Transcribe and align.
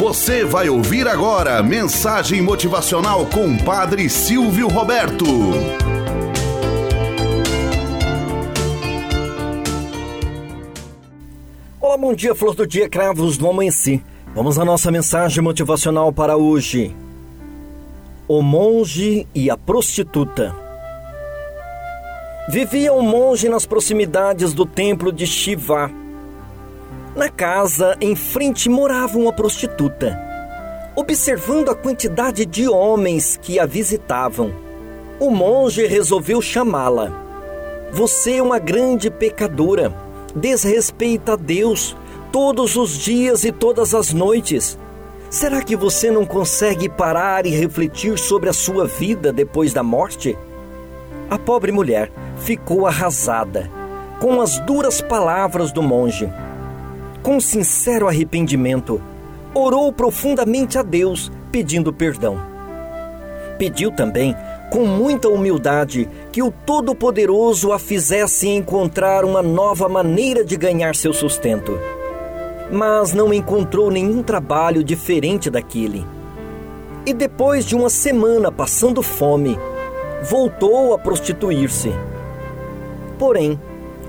Você 0.00 0.46
vai 0.46 0.66
ouvir 0.70 1.06
agora 1.06 1.62
mensagem 1.62 2.40
motivacional 2.40 3.26
com 3.26 3.54
Padre 3.58 4.08
Silvio 4.08 4.66
Roberto. 4.66 5.26
Olá, 11.78 11.98
bom 11.98 12.14
dia, 12.14 12.34
flor 12.34 12.54
do 12.54 12.66
dia, 12.66 12.88
cravos 12.88 13.36
do 13.36 13.46
amanhecer. 13.46 14.00
Vamos 14.34 14.58
à 14.58 14.64
nossa 14.64 14.90
mensagem 14.90 15.44
motivacional 15.44 16.10
para 16.10 16.34
hoje. 16.34 16.96
O 18.26 18.40
monge 18.40 19.28
e 19.34 19.50
a 19.50 19.56
prostituta. 19.58 20.56
Vivia 22.48 22.94
um 22.94 23.02
monge 23.02 23.50
nas 23.50 23.66
proximidades 23.66 24.54
do 24.54 24.64
templo 24.64 25.12
de 25.12 25.26
Shiva. 25.26 25.99
Na 27.14 27.28
casa 27.28 27.96
em 28.00 28.14
frente 28.14 28.68
morava 28.68 29.18
uma 29.18 29.32
prostituta. 29.32 30.16
Observando 30.94 31.68
a 31.68 31.74
quantidade 31.74 32.46
de 32.46 32.68
homens 32.68 33.36
que 33.36 33.58
a 33.58 33.66
visitavam, 33.66 34.52
o 35.18 35.28
monge 35.28 35.84
resolveu 35.86 36.40
chamá-la. 36.40 37.10
Você 37.90 38.36
é 38.36 38.42
uma 38.42 38.60
grande 38.60 39.10
pecadora, 39.10 39.92
desrespeita 40.36 41.32
a 41.32 41.36
Deus 41.36 41.96
todos 42.30 42.76
os 42.76 42.96
dias 42.96 43.42
e 43.42 43.50
todas 43.50 43.92
as 43.92 44.12
noites. 44.12 44.78
Será 45.28 45.62
que 45.62 45.74
você 45.74 46.12
não 46.12 46.24
consegue 46.24 46.88
parar 46.88 47.44
e 47.44 47.50
refletir 47.50 48.16
sobre 48.18 48.48
a 48.48 48.52
sua 48.52 48.86
vida 48.86 49.32
depois 49.32 49.72
da 49.72 49.82
morte? 49.82 50.38
A 51.28 51.36
pobre 51.36 51.72
mulher 51.72 52.12
ficou 52.36 52.86
arrasada 52.86 53.68
com 54.20 54.40
as 54.40 54.60
duras 54.60 55.00
palavras 55.00 55.72
do 55.72 55.82
monge. 55.82 56.30
Com 57.22 57.40
sincero 57.40 58.08
arrependimento, 58.08 59.00
orou 59.54 59.92
profundamente 59.92 60.78
a 60.78 60.82
Deus 60.82 61.30
pedindo 61.52 61.92
perdão. 61.92 62.38
Pediu 63.58 63.92
também, 63.92 64.34
com 64.70 64.86
muita 64.86 65.28
humildade, 65.28 66.08
que 66.32 66.42
o 66.42 66.50
Todo-Poderoso 66.50 67.72
a 67.72 67.78
fizesse 67.78 68.48
encontrar 68.48 69.24
uma 69.24 69.42
nova 69.42 69.88
maneira 69.88 70.44
de 70.44 70.56
ganhar 70.56 70.94
seu 70.94 71.12
sustento 71.12 71.78
mas 72.70 73.12
não 73.12 73.34
encontrou 73.34 73.90
nenhum 73.90 74.22
trabalho 74.22 74.84
diferente 74.84 75.50
daquele. 75.50 76.06
E 77.04 77.12
depois 77.12 77.64
de 77.64 77.74
uma 77.74 77.90
semana 77.90 78.52
passando 78.52 79.02
fome, 79.02 79.58
voltou 80.22 80.94
a 80.94 80.98
prostituir-se. 80.98 81.92
Porém, 83.18 83.58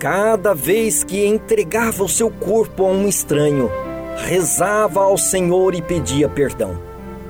cada 0.01 0.55
vez 0.55 1.03
que 1.03 1.23
entregava 1.23 2.03
o 2.03 2.09
seu 2.09 2.31
corpo 2.31 2.83
a 2.83 2.89
um 2.89 3.07
estranho, 3.07 3.69
rezava 4.17 5.01
ao 5.01 5.15
Senhor 5.15 5.75
e 5.75 5.81
pedia 5.83 6.27
perdão. 6.27 6.81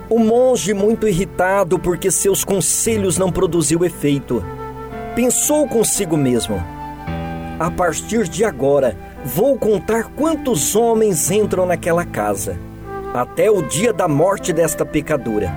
O 0.10 0.18
monge, 0.18 0.74
muito 0.74 1.06
irritado 1.06 1.78
porque 1.78 2.10
seus 2.10 2.46
conselhos 2.46 3.18
não 3.18 3.30
produziu 3.30 3.84
efeito, 3.84 4.42
pensou 5.14 5.68
consigo 5.68 6.16
mesmo: 6.16 6.64
a 7.60 7.70
partir 7.70 8.30
de 8.30 8.46
agora, 8.46 8.96
Vou 9.24 9.56
contar 9.56 10.06
quantos 10.16 10.76
homens 10.76 11.30
entram 11.30 11.64
naquela 11.68 12.04
casa, 12.04 12.58
até 13.14 13.52
o 13.52 13.62
dia 13.62 13.94
da 13.94 14.08
morte 14.08 14.52
desta 14.52 14.84
pecadora. 14.84 15.54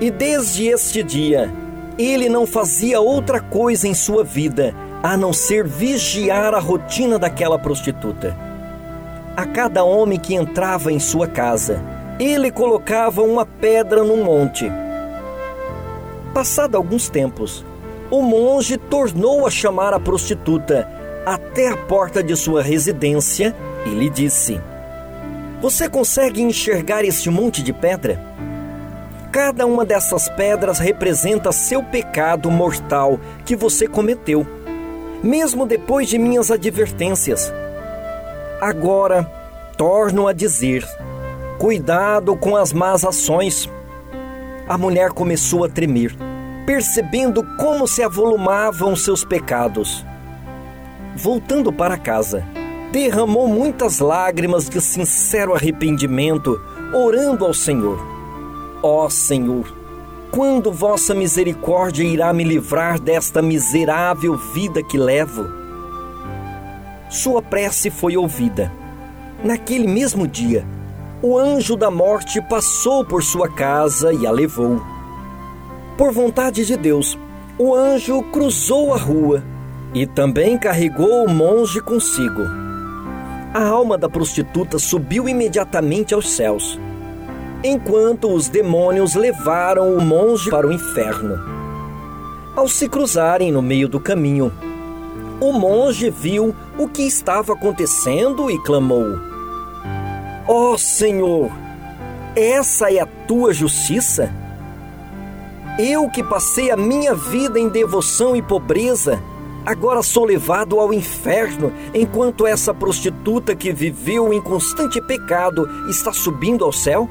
E 0.00 0.12
desde 0.12 0.68
este 0.68 1.02
dia, 1.02 1.50
ele 1.98 2.28
não 2.28 2.46
fazia 2.46 3.00
outra 3.00 3.40
coisa 3.40 3.88
em 3.88 3.94
sua 3.94 4.22
vida 4.22 4.72
a 5.02 5.16
não 5.16 5.32
ser 5.32 5.66
vigiar 5.66 6.54
a 6.54 6.60
rotina 6.60 7.18
daquela 7.18 7.58
prostituta. 7.58 8.36
A 9.36 9.44
cada 9.46 9.82
homem 9.82 10.18
que 10.18 10.34
entrava 10.34 10.92
em 10.92 11.00
sua 11.00 11.26
casa, 11.26 11.82
ele 12.20 12.50
colocava 12.50 13.22
uma 13.22 13.44
pedra 13.44 14.04
no 14.04 14.18
monte. 14.18 14.70
Passado 16.32 16.76
alguns 16.76 17.08
tempos, 17.08 17.64
o 18.10 18.22
monge 18.22 18.76
tornou 18.76 19.46
a 19.46 19.50
chamar 19.50 19.92
a 19.92 19.98
prostituta 19.98 20.88
até 21.26 21.68
a 21.68 21.76
porta 21.76 22.22
de 22.22 22.36
sua 22.36 22.62
residência 22.62 23.54
e 23.86 23.90
lhe 23.90 24.08
disse: 24.08 24.60
Você 25.60 25.88
consegue 25.88 26.42
enxergar 26.42 27.04
este 27.04 27.28
monte 27.28 27.62
de 27.62 27.72
pedra? 27.72 28.20
Cada 29.32 29.64
uma 29.64 29.84
dessas 29.84 30.28
pedras 30.28 30.78
representa 30.78 31.50
seu 31.52 31.82
pecado 31.82 32.50
mortal 32.50 33.18
que 33.46 33.56
você 33.56 33.88
cometeu, 33.88 34.46
mesmo 35.22 35.66
depois 35.66 36.08
de 36.08 36.18
minhas 36.18 36.50
advertências. 36.50 37.52
Agora, 38.60 39.24
torno 39.76 40.26
a 40.26 40.32
dizer: 40.32 40.86
cuidado 41.58 42.36
com 42.36 42.56
as 42.56 42.72
más 42.72 43.04
ações. 43.04 43.68
A 44.68 44.78
mulher 44.78 45.10
começou 45.10 45.64
a 45.64 45.68
tremer, 45.68 46.16
percebendo 46.64 47.44
como 47.58 47.86
se 47.86 48.02
avolumavam 48.02 48.94
seus 48.94 49.24
pecados 49.24 50.04
voltando 51.16 51.72
para 51.72 51.96
casa, 51.96 52.44
derramou 52.90 53.48
muitas 53.48 53.98
lágrimas 53.98 54.68
de 54.68 54.80
sincero 54.80 55.54
arrependimento, 55.54 56.60
orando 56.92 57.44
ao 57.44 57.54
Senhor: 57.54 57.98
Ó 58.82 59.06
oh, 59.06 59.10
Senhor, 59.10 59.72
quando 60.32 60.72
vossa 60.72 61.14
misericórdia 61.14 62.02
irá 62.02 62.32
me 62.32 62.42
livrar 62.42 62.98
desta 62.98 63.42
miserável 63.42 64.34
vida 64.34 64.82
que 64.82 64.96
levo? 64.96 65.44
Sua 67.10 67.42
prece 67.42 67.90
foi 67.90 68.16
ouvida. 68.16 68.72
Naquele 69.44 69.86
mesmo 69.86 70.26
dia, 70.26 70.64
o 71.20 71.38
anjo 71.38 71.76
da 71.76 71.90
morte 71.90 72.40
passou 72.48 73.04
por 73.04 73.22
sua 73.22 73.46
casa 73.46 74.10
e 74.10 74.26
a 74.26 74.30
levou. 74.30 74.80
Por 75.98 76.10
vontade 76.10 76.64
de 76.64 76.78
Deus, 76.78 77.18
o 77.58 77.74
anjo 77.74 78.22
cruzou 78.32 78.94
a 78.94 78.96
rua 78.96 79.44
e 79.92 80.06
também 80.06 80.56
carregou 80.56 81.26
o 81.26 81.30
monge 81.30 81.78
consigo. 81.82 82.40
A 83.52 83.62
alma 83.68 83.98
da 83.98 84.08
prostituta 84.08 84.78
subiu 84.78 85.28
imediatamente 85.28 86.14
aos 86.14 86.30
céus, 86.30 86.80
enquanto 87.64 88.32
os 88.32 88.48
demônios 88.48 89.14
levaram 89.14 89.94
o 89.94 90.00
monge 90.00 90.50
para 90.50 90.66
o 90.66 90.72
inferno. 90.72 91.38
Ao 92.54 92.68
se 92.68 92.88
cruzarem 92.88 93.50
no 93.52 93.62
meio 93.62 93.88
do 93.88 94.00
caminho, 94.00 94.52
o 95.40 95.52
monge 95.52 96.10
viu 96.10 96.54
o 96.78 96.88
que 96.88 97.02
estava 97.02 97.52
acontecendo 97.52 98.50
e 98.50 98.58
clamou: 98.58 99.18
Ó 100.46 100.72
oh, 100.72 100.78
Senhor, 100.78 101.50
essa 102.36 102.92
é 102.92 103.00
a 103.00 103.06
tua 103.06 103.52
justiça? 103.52 104.32
Eu 105.78 106.08
que 106.10 106.22
passei 106.22 106.70
a 106.70 106.76
minha 106.76 107.14
vida 107.14 107.58
em 107.58 107.68
devoção 107.68 108.36
e 108.36 108.42
pobreza, 108.42 109.22
Agora 109.64 110.02
sou 110.02 110.24
levado 110.24 110.80
ao 110.80 110.92
inferno, 110.92 111.72
enquanto 111.94 112.48
essa 112.48 112.74
prostituta 112.74 113.54
que 113.54 113.72
viveu 113.72 114.32
em 114.32 114.40
constante 114.40 115.00
pecado 115.00 115.68
está 115.88 116.12
subindo 116.12 116.64
ao 116.64 116.72
céu? 116.72 117.08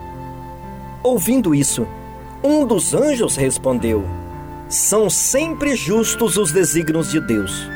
Ouvindo 1.03 1.55
isso, 1.55 1.87
um 2.43 2.65
dos 2.65 2.93
anjos 2.93 3.35
respondeu: 3.35 4.05
São 4.69 5.09
sempre 5.09 5.75
justos 5.75 6.37
os 6.37 6.51
desígnios 6.51 7.09
de 7.09 7.19
Deus. 7.19 7.67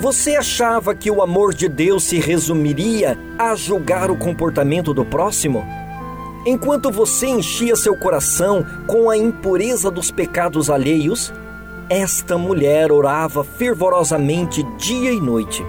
Você 0.00 0.36
achava 0.36 0.94
que 0.94 1.10
o 1.10 1.22
amor 1.22 1.54
de 1.54 1.66
Deus 1.66 2.04
se 2.04 2.18
resumiria 2.18 3.18
a 3.38 3.54
julgar 3.54 4.10
o 4.10 4.16
comportamento 4.16 4.92
do 4.92 5.04
próximo? 5.04 5.64
Enquanto 6.46 6.90
você 6.90 7.26
enchia 7.26 7.74
seu 7.74 7.96
coração 7.96 8.64
com 8.86 9.10
a 9.10 9.16
impureza 9.16 9.90
dos 9.90 10.10
pecados 10.10 10.70
alheios, 10.70 11.32
esta 11.88 12.36
mulher 12.36 12.92
orava 12.92 13.42
fervorosamente 13.42 14.62
dia 14.76 15.10
e 15.10 15.20
noite. 15.20 15.64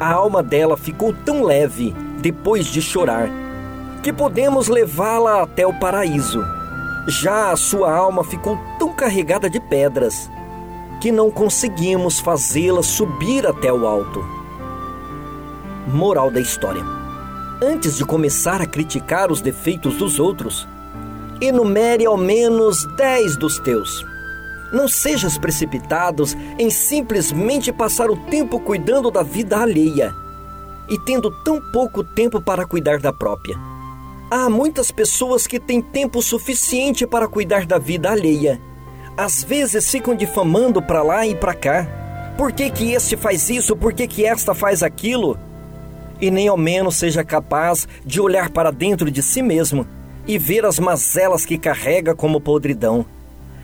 A 0.00 0.12
alma 0.12 0.42
dela 0.42 0.76
ficou 0.76 1.12
tão 1.24 1.44
leve 1.44 1.94
depois 2.20 2.66
de 2.66 2.82
chorar 2.82 3.41
que 4.02 4.12
podemos 4.12 4.68
levá-la 4.68 5.42
até 5.42 5.66
o 5.66 5.78
paraíso. 5.78 6.44
Já 7.06 7.50
a 7.50 7.56
sua 7.56 7.94
alma 7.94 8.24
ficou 8.24 8.58
tão 8.78 8.92
carregada 8.92 9.48
de 9.48 9.60
pedras 9.60 10.30
que 11.00 11.10
não 11.12 11.30
conseguimos 11.30 12.20
fazê-la 12.20 12.82
subir 12.82 13.46
até 13.46 13.72
o 13.72 13.86
alto. 13.86 14.24
Moral 15.86 16.30
da 16.30 16.40
história: 16.40 16.82
Antes 17.62 17.96
de 17.96 18.04
começar 18.04 18.60
a 18.60 18.66
criticar 18.66 19.30
os 19.30 19.40
defeitos 19.40 19.96
dos 19.96 20.18
outros, 20.18 20.66
enumere 21.40 22.06
ao 22.06 22.16
menos 22.16 22.84
dez 22.96 23.36
dos 23.36 23.58
teus 23.58 24.04
não 24.72 24.88
sejas 24.88 25.36
precipitados 25.36 26.34
em 26.58 26.70
simplesmente 26.70 27.70
passar 27.70 28.10
o 28.10 28.16
tempo 28.16 28.58
cuidando 28.58 29.10
da 29.10 29.22
vida 29.22 29.58
alheia 29.58 30.14
e 30.88 30.98
tendo 30.98 31.30
tão 31.44 31.60
pouco 31.70 32.02
tempo 32.02 32.40
para 32.40 32.66
cuidar 32.66 32.98
da 32.98 33.12
própria. 33.12 33.71
Há 34.34 34.48
muitas 34.48 34.90
pessoas 34.90 35.46
que 35.46 35.60
têm 35.60 35.82
tempo 35.82 36.22
suficiente 36.22 37.06
para 37.06 37.28
cuidar 37.28 37.66
da 37.66 37.76
vida 37.76 38.10
alheia. 38.10 38.58
Às 39.14 39.44
vezes 39.44 39.90
ficam 39.90 40.14
difamando 40.14 40.80
para 40.80 41.02
lá 41.02 41.26
e 41.26 41.34
para 41.34 41.52
cá. 41.52 41.86
Por 42.38 42.50
que, 42.50 42.70
que 42.70 42.92
este 42.94 43.14
faz 43.14 43.50
isso? 43.50 43.76
Por 43.76 43.92
que, 43.92 44.08
que 44.08 44.24
esta 44.24 44.54
faz 44.54 44.82
aquilo? 44.82 45.38
e 46.18 46.30
nem 46.30 46.48
ao 46.48 46.56
menos 46.56 46.96
seja 46.96 47.22
capaz 47.22 47.86
de 48.06 48.22
olhar 48.22 48.48
para 48.48 48.70
dentro 48.70 49.10
de 49.10 49.22
si 49.22 49.42
mesmo 49.42 49.86
e 50.26 50.38
ver 50.38 50.64
as 50.64 50.78
mazelas 50.78 51.44
que 51.44 51.58
carrega 51.58 52.14
como 52.14 52.40
podridão. 52.40 53.04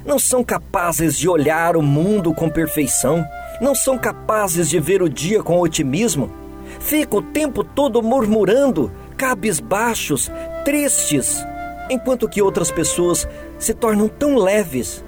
Não 0.04 0.18
são 0.18 0.44
capazes 0.44 1.16
de 1.16 1.30
olhar 1.30 1.78
o 1.78 1.82
mundo 1.82 2.34
com 2.34 2.50
perfeição, 2.50 3.24
não 3.58 3.74
são 3.74 3.96
capazes 3.96 4.68
de 4.68 4.78
ver 4.78 5.00
o 5.00 5.08
dia 5.08 5.42
com 5.42 5.58
otimismo. 5.60 6.30
Fica 6.78 7.16
o 7.16 7.22
tempo 7.22 7.64
todo 7.64 8.02
murmurando, 8.02 8.92
cabisbaixos, 9.18 10.30
tristes, 10.64 11.44
enquanto 11.90 12.28
que 12.28 12.40
outras 12.40 12.70
pessoas 12.70 13.28
se 13.58 13.74
tornam 13.74 14.08
tão 14.08 14.36
leves 14.36 15.04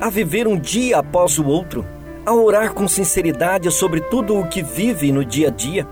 a 0.00 0.08
viver 0.08 0.46
um 0.46 0.56
dia 0.56 0.98
após 0.98 1.38
o 1.38 1.44
outro, 1.44 1.84
a 2.24 2.32
orar 2.32 2.72
com 2.72 2.86
sinceridade 2.86 3.68
sobre 3.72 4.00
tudo 4.00 4.38
o 4.38 4.46
que 4.46 4.62
vive 4.62 5.10
no 5.10 5.24
dia 5.24 5.48
a 5.48 5.50
dia. 5.50 5.86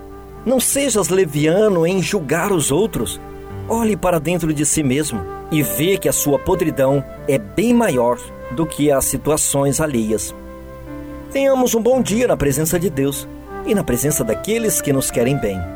Não 0.45 0.61
sejas 0.61 1.09
leviano 1.09 1.85
em 1.85 2.01
julgar 2.01 2.53
os 2.53 2.71
outros. 2.71 3.21
Olhe 3.69 3.97
para 3.97 4.21
dentro 4.21 4.55
de 4.55 4.65
si 4.65 4.83
mesmo 4.83 5.21
e 5.51 5.61
vê 5.61 5.99
que 5.99 6.09
a 6.09 6.13
sua 6.13 6.39
podridão 6.39 7.03
é 7.27 7.37
bem 7.37 7.75
maior 7.75 8.17
do 8.53 8.65
que 8.65 8.93
as 8.93 9.07
situações 9.07 9.81
alheias. 9.81 10.33
Tenhamos 11.33 11.75
um 11.75 11.83
bom 11.83 12.01
dia 12.01 12.29
na 12.29 12.37
presença 12.37 12.79
de 12.79 12.89
Deus 12.89 13.27
e 13.67 13.75
na 13.75 13.83
presença 13.83 14.23
daqueles 14.23 14.81
que 14.81 14.93
nos 14.93 15.11
querem 15.11 15.37
bem. 15.37 15.76